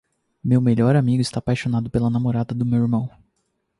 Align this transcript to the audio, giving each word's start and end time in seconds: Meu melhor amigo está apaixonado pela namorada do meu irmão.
Meu 0.43 0.59
melhor 0.59 0.95
amigo 0.95 1.21
está 1.21 1.37
apaixonado 1.37 1.87
pela 1.87 2.09
namorada 2.09 2.55
do 2.55 2.65
meu 2.65 2.81
irmão. 2.81 3.07